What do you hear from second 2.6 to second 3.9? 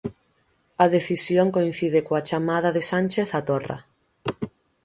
de Sánchez a Torra.